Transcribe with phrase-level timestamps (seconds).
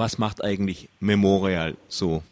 [0.00, 2.22] Was macht eigentlich Memorial so?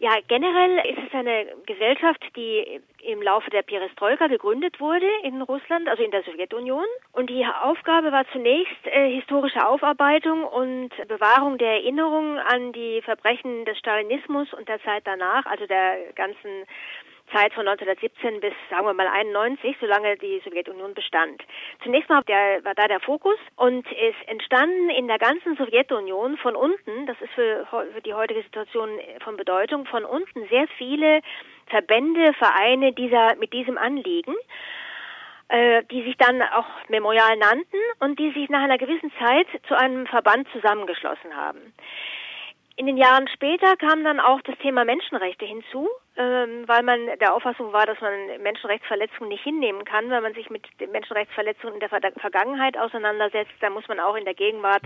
[0.00, 5.88] Ja, generell ist es eine Gesellschaft, die im Laufe der Perestroika gegründet wurde in Russland,
[5.88, 6.84] also in der Sowjetunion.
[7.12, 13.64] Und die Aufgabe war zunächst äh, historische Aufarbeitung und Bewahrung der Erinnerung an die Verbrechen
[13.64, 16.66] des Stalinismus und der Zeit danach, also der ganzen
[17.32, 21.42] Zeit von 1917 bis, sagen wir mal, 91, solange die Sowjetunion bestand.
[21.82, 26.54] Zunächst mal der, war da der Fokus und es entstanden in der ganzen Sowjetunion von
[26.54, 28.90] unten, das ist für, für die heutige Situation
[29.22, 31.20] von Bedeutung, von unten sehr viele
[31.66, 34.34] Verbände, Vereine dieser, mit diesem Anliegen
[35.48, 39.76] äh, die sich dann auch Memorial nannten und die sich nach einer gewissen Zeit zu
[39.78, 41.74] einem Verband zusammengeschlossen haben.
[42.76, 47.32] In den Jahren später kam dann auch das Thema Menschenrechte hinzu, ähm, weil man der
[47.32, 51.80] Auffassung war, dass man Menschenrechtsverletzungen nicht hinnehmen kann, weil man sich mit den Menschenrechtsverletzungen in
[51.80, 53.52] der Vergangenheit auseinandersetzt.
[53.60, 54.82] Da muss man auch in der Gegenwart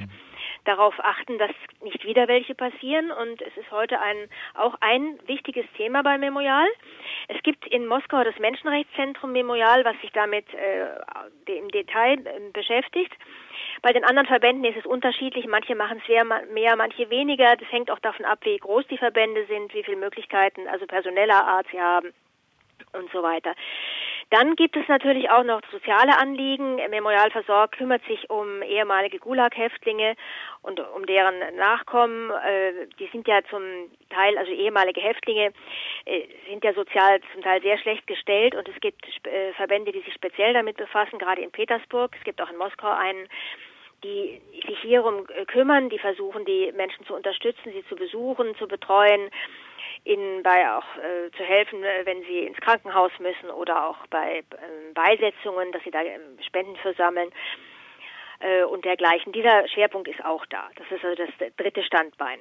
[0.65, 1.51] darauf achten, dass
[1.83, 3.11] nicht wieder welche passieren.
[3.11, 6.69] Und es ist heute ein, auch ein wichtiges Thema beim Memorial.
[7.29, 13.15] Es gibt in Moskau das Menschenrechtszentrum Memorial, was sich damit äh, im Detail äh, beschäftigt.
[13.83, 15.47] Bei den anderen Verbänden ist es unterschiedlich.
[15.47, 17.57] Manche machen es mehr, manche weniger.
[17.57, 21.45] Das hängt auch davon ab, wie groß die Verbände sind, wie viele Möglichkeiten, also personeller
[21.45, 22.13] Art sie haben
[22.93, 23.55] und so weiter.
[24.31, 26.77] Dann gibt es natürlich auch noch soziale Anliegen.
[26.91, 30.17] Memorial versorgt kümmert sich um ehemalige Gulag-Häftlinge
[30.61, 32.31] und um deren Nachkommen.
[32.31, 33.63] Äh, die sind ja zum
[34.11, 35.53] Teil, also ehemalige Häftlinge,
[36.05, 40.03] äh, sind ja sozial zum Teil sehr schlecht gestellt und es gibt äh, Verbände, die
[40.03, 42.15] sich speziell damit befassen, gerade in Petersburg.
[42.19, 43.29] Es gibt auch in Moskau einen
[44.05, 49.31] die sich hierum kümmern, die versuchen, die Menschen zu unterstützen, sie zu besuchen, zu betreuen,
[50.05, 54.39] ihnen bei auch äh, zu helfen, äh, wenn sie ins Krankenhaus müssen oder auch bei
[54.39, 54.45] äh,
[54.95, 57.31] Beisetzungen, dass sie da äh, Spenden für sammeln
[58.41, 59.33] äh, und dergleichen.
[59.33, 60.69] Dieser Schwerpunkt ist auch da.
[60.77, 62.39] Das ist also das dritte Standbein.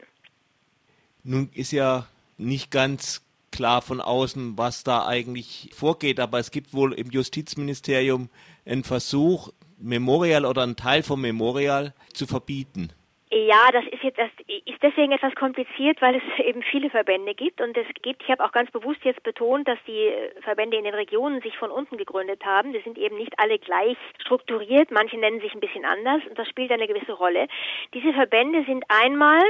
[1.24, 6.74] Nun ist ja nicht ganz klar von außen, was da eigentlich vorgeht, aber es gibt
[6.74, 8.30] wohl im Justizministerium
[8.66, 12.92] einen Versuch, Memorial oder einen Teil vom Memorial zu verbieten?
[13.30, 17.60] Ja, das ist jetzt das ist deswegen etwas kompliziert, weil es eben viele Verbände gibt
[17.60, 20.12] und es gibt, ich habe auch ganz bewusst jetzt betont, dass die
[20.42, 22.72] Verbände in den Regionen sich von unten gegründet haben.
[22.72, 26.48] Die sind eben nicht alle gleich strukturiert, manche nennen sich ein bisschen anders und das
[26.48, 27.48] spielt eine gewisse Rolle.
[27.94, 29.44] Diese Verbände sind einmal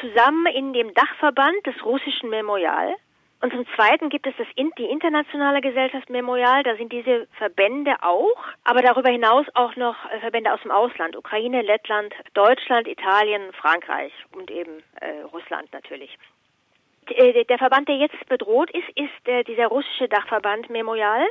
[0.00, 2.94] zusammen in dem Dachverband des russischen Memorial.
[3.44, 8.42] Und zum Zweiten gibt es das, die internationale Gesellschaft Memorial, da sind diese Verbände auch,
[8.64, 14.14] aber darüber hinaus auch noch äh, Verbände aus dem Ausland, Ukraine, Lettland, Deutschland, Italien, Frankreich
[14.32, 16.16] und eben äh, Russland natürlich.
[17.10, 21.26] Äh, der Verband, der jetzt bedroht ist, ist äh, dieser russische Dachverband Memorial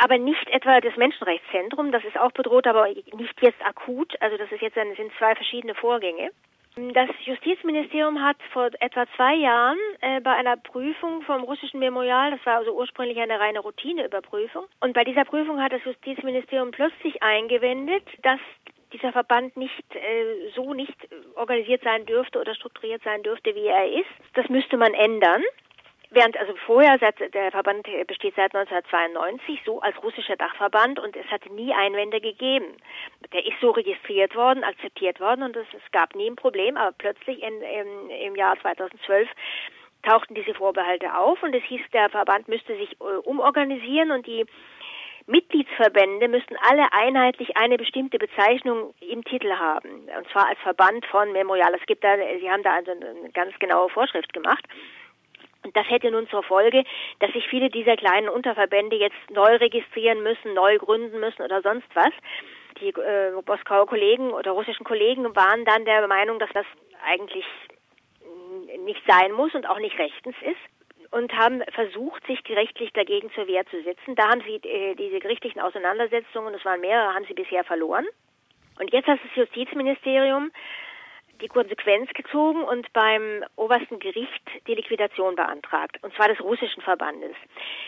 [0.00, 4.14] aber nicht etwa das Menschenrechtszentrum, das ist auch bedroht, aber nicht jetzt akut.
[4.20, 6.30] Also das ist jetzt ein, sind zwei verschiedene Vorgänge.
[6.92, 12.46] Das Justizministerium hat vor etwa zwei Jahren äh, bei einer Prüfung vom russischen Memorial, das
[12.46, 18.04] war also ursprünglich eine reine Routineüberprüfung, und bei dieser Prüfung hat das Justizministerium plötzlich eingewendet,
[18.22, 18.38] dass
[18.92, 20.96] dieser Verband nicht äh, so nicht
[21.34, 24.06] organisiert sein dürfte oder strukturiert sein dürfte, wie er ist.
[24.34, 25.42] Das müsste man ändern.
[26.10, 31.26] Während also vorher, seit, der Verband besteht seit 1992 so als russischer Dachverband und es
[31.26, 32.76] hatte nie Einwände gegeben.
[33.32, 36.92] Der ist so registriert worden, akzeptiert worden und es, es gab nie ein Problem, aber
[36.96, 39.28] plötzlich in, in, im Jahr 2012
[40.02, 44.46] tauchten diese Vorbehalte auf und es hieß, der Verband müsste sich äh, umorganisieren und die
[45.26, 51.32] Mitgliedsverbände müssten alle einheitlich eine bestimmte Bezeichnung im Titel haben, und zwar als Verband von
[51.32, 51.74] Memorial.
[51.74, 54.64] Es gibt da, Sie haben da also eine ganz genaue Vorschrift gemacht.
[55.74, 56.84] Das hätte nun zur Folge,
[57.20, 61.88] dass sich viele dieser kleinen Unterverbände jetzt neu registrieren müssen, neu gründen müssen oder sonst
[61.94, 62.12] was.
[62.80, 66.66] Die äh, Moskauer Kollegen oder russischen Kollegen waren dann der Meinung, dass das
[67.06, 67.44] eigentlich
[68.84, 70.60] nicht sein muss und auch nicht rechtens ist
[71.10, 74.14] und haben versucht, sich gerichtlich dagegen zur Wehr zu setzen.
[74.14, 78.06] Da haben sie äh, diese gerichtlichen Auseinandersetzungen, es waren mehrere, haben sie bisher verloren.
[78.78, 80.52] Und jetzt hat das Justizministerium
[81.40, 87.36] die Konsequenz gezogen und beim obersten Gericht die Liquidation beantragt, und zwar des russischen Verbandes.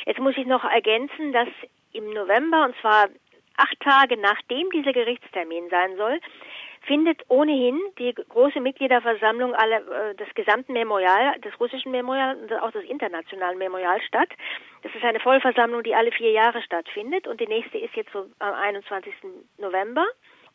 [0.06, 1.48] Jetzt muss ich noch ergänzen, dass
[1.92, 3.08] im November, und zwar
[3.56, 6.20] acht Tage nachdem dieser Gerichtstermin sein soll,
[6.82, 12.70] findet ohnehin die große Mitgliederversammlung aller, äh, des gesamten Memorial, des russischen Memorial und auch
[12.70, 14.30] des internationalen Memorial statt.
[14.82, 18.26] Das ist eine Vollversammlung, die alle vier Jahre stattfindet und die nächste ist jetzt so
[18.38, 19.12] am 21.
[19.58, 20.06] November.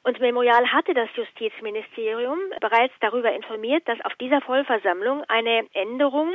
[0.05, 6.31] Und Memorial hatte das Justizministerium bereits darüber informiert, dass auf dieser Vollversammlung eine Änderung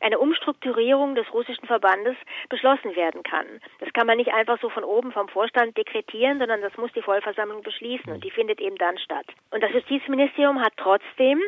[0.00, 2.16] eine Umstrukturierung des russischen Verbandes
[2.48, 3.46] beschlossen werden kann.
[3.78, 7.02] Das kann man nicht einfach so von oben vom Vorstand dekretieren, sondern das muss die
[7.02, 9.26] Vollversammlung beschließen und die findet eben dann statt.
[9.52, 11.40] Und das Justizministerium hat trotzdem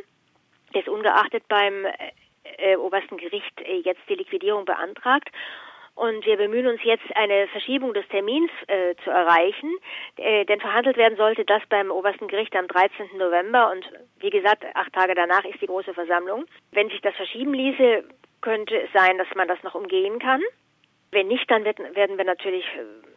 [0.74, 1.86] ist ungeachtet beim
[2.58, 5.28] äh, obersten Gericht äh, jetzt die Liquidierung beantragt.
[5.94, 9.70] Und wir bemühen uns jetzt, eine Verschiebung des Termins äh, zu erreichen.
[10.16, 13.16] Äh, denn verhandelt werden sollte das beim obersten Gericht am 13.
[13.16, 13.70] November.
[13.70, 13.88] Und
[14.18, 16.46] wie gesagt, acht Tage danach ist die große Versammlung.
[16.72, 18.04] Wenn sich das verschieben ließe,
[18.40, 20.42] könnte es sein, dass man das noch umgehen kann.
[21.12, 23.13] Wenn nicht, dann werden wir natürlich äh,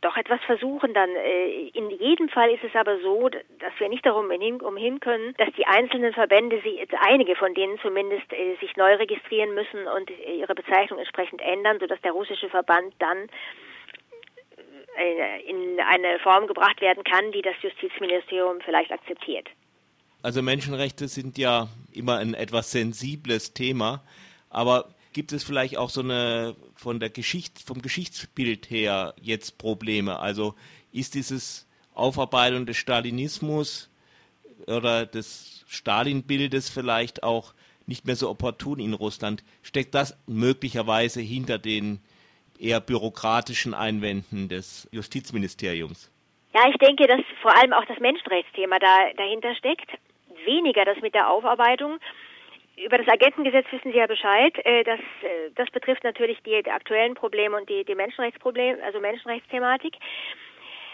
[0.00, 1.10] doch etwas versuchen dann.
[1.10, 5.52] Äh, in jedem Fall ist es aber so, dass wir nicht darum umhin können, dass
[5.56, 6.60] die einzelnen Verbände,
[7.00, 12.00] einige von denen zumindest, äh, sich neu registrieren müssen und ihre Bezeichnung entsprechend ändern, sodass
[12.02, 13.28] der russische Verband dann
[15.46, 19.46] in eine Form gebracht werden kann, die das Justizministerium vielleicht akzeptiert.
[20.22, 24.02] Also Menschenrechte sind ja immer ein etwas sensibles Thema,
[24.50, 30.18] aber gibt es vielleicht auch so eine von der Geschichte, vom Geschichtsbild her jetzt Probleme?
[30.18, 30.54] Also
[30.92, 33.90] ist dieses Aufarbeitung des Stalinismus
[34.66, 37.54] oder des Stalin-Bildes vielleicht auch
[37.86, 39.42] nicht mehr so opportun in Russland?
[39.62, 42.00] Steckt das möglicherweise hinter den
[42.58, 46.10] eher bürokratischen Einwänden des Justizministeriums?
[46.54, 49.90] Ja, ich denke, dass vor allem auch das Menschenrechtsthema da, dahinter steckt.
[50.44, 51.98] Weniger das mit der Aufarbeitung,
[52.84, 54.54] über das Agentengesetz wissen Sie ja Bescheid.
[54.64, 59.00] Äh, das, äh, das betrifft natürlich die, die aktuellen Probleme und die, die Menschenrechtsprobleme, also
[59.00, 59.96] Menschenrechtsthematik.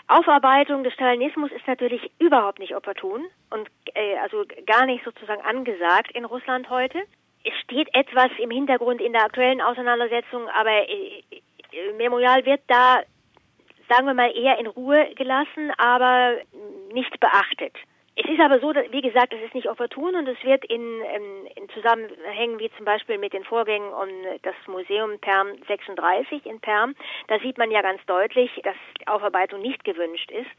[0.07, 6.11] Aufarbeitung des Stalinismus ist natürlich überhaupt nicht opportun und äh, also gar nicht sozusagen angesagt
[6.13, 7.03] in Russland heute.
[7.43, 13.03] Es steht etwas im Hintergrund in der aktuellen Auseinandersetzung, aber äh, äh Memorial wird da,
[13.89, 16.37] sagen wir mal, eher in Ruhe gelassen, aber
[16.93, 17.75] nicht beachtet.
[18.17, 21.01] Es ist aber so, dass, wie gesagt, es ist nicht opportun und es wird in,
[21.01, 24.09] in, in Zusammenhängen wie zum Beispiel mit den Vorgängen um
[24.43, 26.95] das Museum Perm 36 in Perm,
[27.27, 28.77] da sieht man ja ganz deutlich, dass
[29.07, 30.51] Aufarbeitung nicht gewünscht ist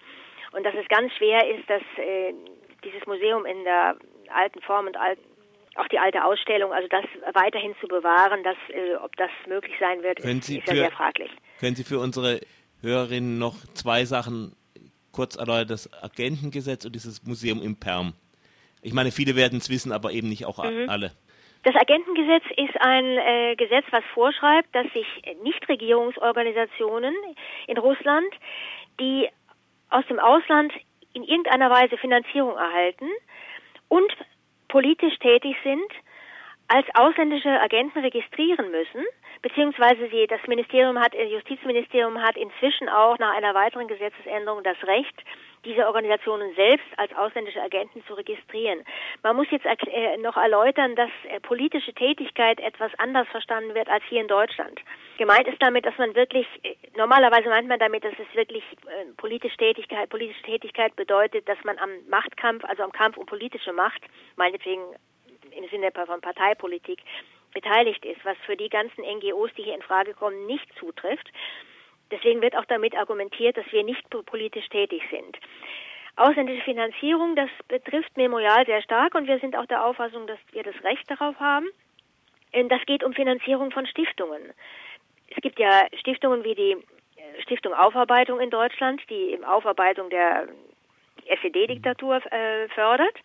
[0.52, 2.34] und dass es ganz schwer ist, dass äh,
[2.84, 3.96] dieses Museum in der
[4.34, 5.24] alten Form und alten
[5.76, 7.04] auch die alte Ausstellung, also das
[7.34, 11.30] weiterhin zu bewahren, dass, äh, ob das möglich sein wird, ist, ist ja sehr fraglich.
[11.60, 12.40] Können Sie für unsere
[12.82, 14.56] Hörerinnen noch zwei Sachen
[15.16, 18.14] kurz erläutert das Agentengesetz und dieses Museum im Perm.
[18.82, 20.90] Ich meine, viele werden es wissen, aber eben nicht auch mhm.
[20.90, 21.12] alle.
[21.64, 25.08] Das Agentengesetz ist ein äh, Gesetz, was vorschreibt, dass sich
[25.42, 27.16] Nichtregierungsorganisationen
[27.68, 28.32] in Russland,
[29.00, 29.28] die
[29.90, 30.74] aus dem Ausland
[31.14, 33.08] in irgendeiner Weise Finanzierung erhalten
[33.88, 34.12] und
[34.68, 35.92] politisch tätig sind,
[36.68, 39.06] als ausländische Agenten registrieren müssen,
[39.46, 44.78] beziehungsweise sie, das Ministerium hat, das Justizministerium hat inzwischen auch nach einer weiteren Gesetzesänderung das
[44.88, 45.14] Recht,
[45.66, 48.84] diese Organisationen selbst als ausländische Agenten zu registrieren.
[49.22, 54.04] Man muss jetzt äh, noch erläutern, dass äh, politische Tätigkeit etwas anders verstanden wird als
[54.10, 54.82] hier in Deutschland.
[55.20, 58.64] Gemeint ist damit, dass man wirklich, äh, normalerweise meint man damit, dass es wirklich
[59.18, 64.02] politische Tätigkeit, politische Tätigkeit bedeutet, dass man am Machtkampf, also am Kampf um politische Macht,
[64.38, 64.82] meinetwegen
[65.52, 67.00] im Sinne von Parteipolitik
[67.56, 71.28] beteiligt ist, was für die ganzen NGOs, die hier in Frage kommen, nicht zutrifft.
[72.12, 75.40] Deswegen wird auch damit argumentiert, dass wir nicht politisch tätig sind.
[76.18, 80.62] Ausländische Finanzierung, das betrifft Memorial sehr stark und wir sind auch der Auffassung, dass wir
[80.62, 81.68] das Recht darauf haben.
[82.70, 84.54] Das geht um Finanzierung von Stiftungen.
[85.28, 86.78] Es gibt ja Stiftungen wie die
[87.42, 90.48] Stiftung Aufarbeitung in Deutschland, die Aufarbeitung der
[91.26, 93.16] SED-Diktatur äh, fördert.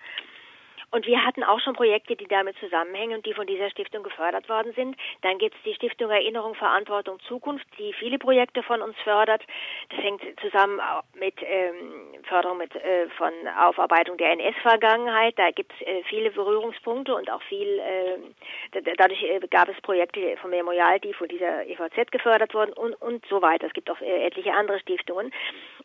[0.92, 4.48] Und wir hatten auch schon Projekte, die damit zusammenhängen und die von dieser Stiftung gefördert
[4.48, 4.96] worden sind.
[5.22, 9.42] Dann gibt es die Stiftung Erinnerung, Verantwortung, Zukunft, die viele Projekte von uns fördert.
[9.90, 10.80] Das hängt zusammen
[11.14, 15.38] mit ähm, Förderung mit, äh, von Aufarbeitung der NS-Vergangenheit.
[15.38, 20.50] Da gibt es äh, viele Berührungspunkte und auch viel, äh, dadurch gab es Projekte vom
[20.50, 23.68] Memorial, die von dieser EVZ gefördert wurden und, und so weiter.
[23.68, 25.32] Es gibt auch äh, etliche andere Stiftungen.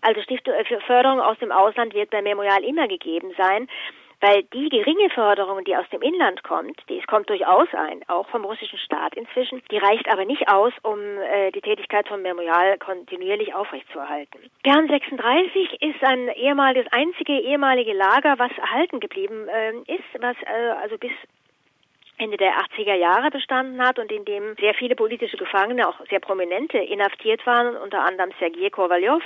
[0.02, 3.68] Also Stiftung, äh, Förderung aus dem Ausland wird bei Memorial immer gegeben sein.
[4.22, 8.46] Weil die geringe Förderung, die aus dem Inland kommt, die kommt durchaus ein, auch vom
[8.46, 13.54] russischen Staat inzwischen, die reicht aber nicht aus, um äh, die Tätigkeit vom Memorial kontinuierlich
[13.54, 14.40] aufrechtzuerhalten.
[14.64, 20.70] Gern 36 ist ein ehemaliges, einzige ehemalige Lager, was erhalten geblieben äh, ist, was äh,
[20.82, 21.12] also bis
[22.18, 26.20] Ende der 80er Jahre bestanden hat und in dem sehr viele politische Gefangene, auch sehr
[26.20, 29.22] prominente, inhaftiert waren, unter anderem Sergei Kowaljow,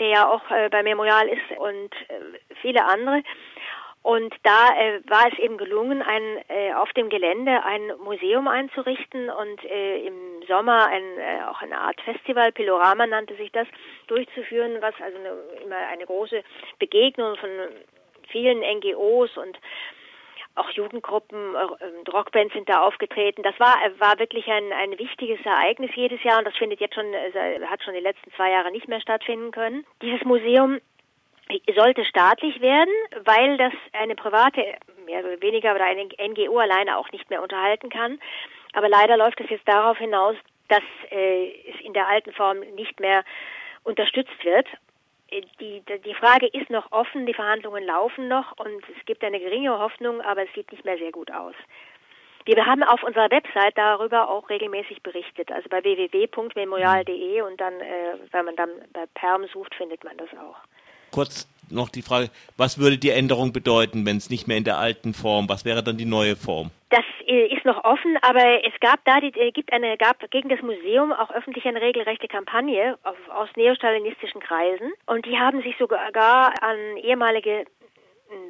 [0.00, 3.22] der ja auch äh, bei Memorial ist und äh, viele andere.
[4.08, 9.28] Und da äh, war es eben gelungen, ein, äh, auf dem Gelände ein Museum einzurichten
[9.28, 13.68] und äh, im Sommer ein, äh, auch eine Art Festival, Pilorama nannte sich das,
[14.06, 15.28] durchzuführen, was also eine,
[15.62, 16.42] immer eine große
[16.78, 17.50] Begegnung von
[18.28, 19.58] vielen NGOs und
[20.54, 23.42] auch Jugendgruppen, äh, Rockbands sind da aufgetreten.
[23.42, 27.12] Das war war wirklich ein ein wichtiges Ereignis jedes Jahr und das findet jetzt schon
[27.12, 29.84] äh, hat schon die letzten zwei Jahre nicht mehr stattfinden können.
[30.00, 30.80] Dieses Museum
[31.74, 32.92] sollte staatlich werden,
[33.24, 34.62] weil das eine private
[35.06, 38.20] mehr oder weniger oder eine NGO alleine auch nicht mehr unterhalten kann.
[38.74, 40.36] Aber leider läuft es jetzt darauf hinaus,
[40.68, 43.24] dass äh, es in der alten Form nicht mehr
[43.84, 44.66] unterstützt wird.
[45.30, 49.40] Äh, die, die Frage ist noch offen, die Verhandlungen laufen noch und es gibt eine
[49.40, 51.54] geringe Hoffnung, aber es sieht nicht mehr sehr gut aus.
[52.44, 58.14] Wir haben auf unserer Website darüber auch regelmäßig berichtet, also bei www.memorial.de und dann, äh,
[58.30, 60.56] wenn man dann bei Perm sucht, findet man das auch.
[61.10, 64.78] Kurz noch die Frage, was würde die Änderung bedeuten, wenn es nicht mehr in der
[64.78, 66.70] alten Form, was wäre dann die neue Form?
[66.90, 70.48] Das äh, ist noch offen, aber es gab da, die, äh, gibt eine, gab gegen
[70.48, 75.76] das Museum auch öffentlich eine regelrechte Kampagne auf, aus neostalinistischen Kreisen und die haben sich
[75.78, 77.66] sogar an ehemalige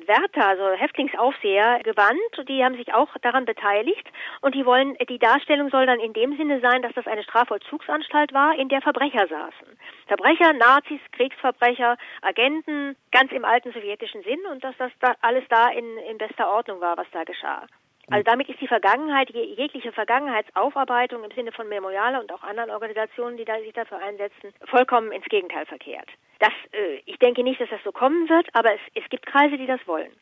[0.07, 2.49] Wärter, also Häftlingsaufseher, gewandt.
[2.49, 4.07] Die haben sich auch daran beteiligt
[4.41, 8.33] und die wollen, die Darstellung soll dann in dem Sinne sein, dass das eine Strafvollzugsanstalt
[8.33, 9.79] war, in der Verbrecher saßen.
[10.07, 15.69] Verbrecher, Nazis, Kriegsverbrecher, Agenten, ganz im alten sowjetischen Sinn und dass das da alles da
[15.71, 17.67] in, in bester Ordnung war, was da geschah.
[18.11, 23.37] Also damit ist die Vergangenheit, jegliche Vergangenheitsaufarbeitung im Sinne von Memoriale und auch anderen Organisationen,
[23.37, 26.09] die sich dafür einsetzen, vollkommen ins Gegenteil verkehrt.
[26.39, 29.59] Das, äh, ich denke nicht, dass das so kommen wird, aber es, es gibt Kreise,
[29.59, 30.13] die das wollen.